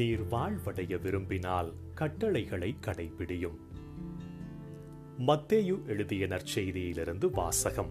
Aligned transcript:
நீர் 0.00 0.26
வாழ்வடைய 0.26 1.00
விரும்பினால் 1.00 1.72
கட்டளைகளை 1.94 2.76
கடைபிடியும். 2.80 3.56
மத்தேயு 5.18 5.86
எழுதிய 5.86 6.26
நற்செய்தியிலிருந்து 6.26 7.30
வாசகம். 7.30 7.90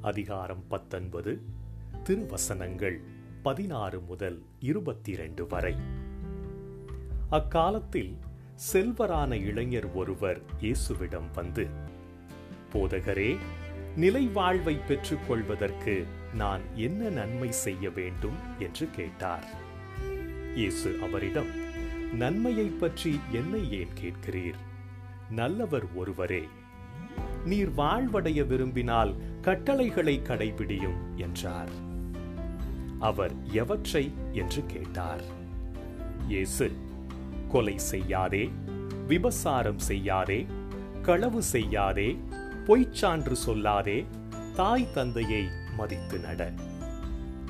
அதிகாரம் 0.00 0.64
பத்தொன்பது 0.68 1.42
திருவசனங்கள் 2.02 3.00
பதினாறு 3.42 4.00
முதல் 4.00 4.42
இருபத்தி 4.60 5.12
இரண்டு 5.12 5.46
வரை. 5.46 5.74
அக்காலத்தில் 7.30 8.16
செல்வரான 8.72 9.32
இளைஞர் 9.32 9.92
ஒருவர் 9.92 10.40
இயேசுவிடம் 10.60 11.30
வந்து 11.34 11.66
போதகரே 12.72 13.36
நிலை 13.96 14.26
வாழ்வை 14.26 14.78
பெற்றுக்கொள்வதற்கு 14.88 16.06
நான் 16.34 16.60
என்ன 16.74 17.08
நன்மை 17.08 17.52
செய்ய 17.52 17.90
வேண்டும்? 17.90 18.36
என்று 18.58 18.90
கேட்டார். 18.90 19.66
இயேசு 20.58 20.98
அவரிடம் 21.02 21.46
நன்மையை 22.12 22.66
பற்றி 22.66 23.20
என்னை 23.30 23.72
ஏன் 23.72 23.88
கேட்கிறீர்? 24.00 24.58
நல்லவர் 25.30 25.94
ஒருவரே 25.94 26.48
நீர் 27.44 27.70
வாழ்வடைய 27.70 28.46
விரும்பினால் 28.46 29.14
கட்டளைகளை 29.40 30.20
கடைபிடியும் 30.24 31.16
என்றார். 31.16 31.68
அவர் 32.98 33.32
எவற்றை? 33.52 34.12
என்று 34.32 34.64
கேட்டார். 34.66 35.22
இயேசு 36.28 36.72
கொலை 37.48 37.78
செய்யாதே 37.78 38.50
விபசாரம் 39.06 39.78
செய்யாதே 39.78 40.46
களவு 41.02 41.42
செய்யாதே 41.42 42.18
பொய்ச்சான்று 42.66 43.34
சொல்லாதே 43.46 44.06
தாய் 44.54 44.92
தந்தையை 44.94 45.48
மதித்து 45.76 46.18
நட. 46.18 46.52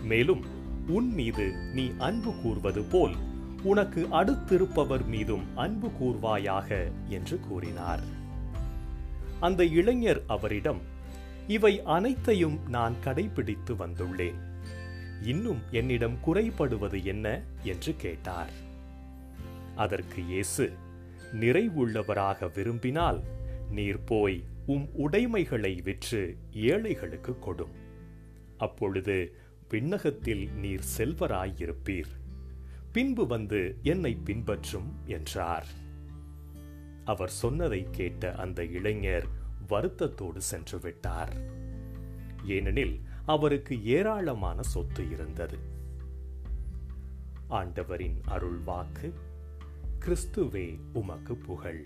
மேலும் 0.02 0.44
உன் 0.88 1.14
மீது 1.14 1.50
நீ 1.50 1.92
அன்பு 1.98 2.34
கூர்வது 2.42 2.82
போல் 2.82 3.14
உனக்கு 3.62 4.06
அடுத்திருப்பவர் 4.12 5.06
மீதும் 5.06 5.56
அன்பு 5.56 5.88
கூர்வாயாக 5.88 6.90
என்று 7.08 7.40
கூறினார். 7.40 8.00
அந்த 9.40 9.64
இளைஞர் 9.64 10.22
அவரிடம் 10.26 10.80
இவை 11.48 11.82
அனைத்தையும் 11.82 12.58
நான் 12.68 12.94
கடைபிடித்து 13.04 13.74
வந்துள்ளேன். 13.78 14.34
இன்னும் 15.22 15.58
என்னிடம் 15.70 16.18
குறைபடுவது 16.26 17.04
என்ன? 17.04 17.42
என்று 17.62 17.94
கேட்டார். 17.96 18.50
அதற்கு 19.76 20.24
இயேசு 20.24 20.72
நிறைவுள்ளவராக 21.32 22.54
விரும்பினால் 22.54 23.20
நீர் 23.70 24.04
போய் 24.04 24.44
உம் 24.66 24.88
உடைமைகளை 24.92 25.80
விற்று 25.84 26.36
ஏழைகளுக்கு 26.52 27.38
கொடும். 27.46 27.74
அப்பொழுது 28.58 29.34
விண்ணகத்தில் 29.68 30.50
நீர் 30.50 30.84
செல்வராயிருப்பீர். 30.96 32.08
பின்பு 32.92 33.26
வந்து 33.26 33.78
என்னை 33.82 34.14
பின்பற்றும் 34.14 34.94
என்றார். 35.06 35.66
அவர் 37.04 37.28
சொன்னதை 37.28 37.86
கேட்ட 37.90 38.34
அந்த 38.34 38.64
இளைஞர் 38.64 39.26
வருத்தத்தோடு 39.68 40.36
சென்று 40.36 40.80
விட்டார். 40.80 41.36
ஏனெனில் 42.44 43.00
அவருக்கு 43.26 43.84
ஏராளமான 43.84 44.62
சொத்து 44.62 45.10
இருந்தது. 45.10 45.58
ஆண்டவரின் 47.48 48.20
அருள் 48.24 48.58
வாக்கு 48.58 49.14
கிறிஸ்துவே 49.98 50.78
உமக்கு 50.92 51.36
புகழ். 51.36 51.84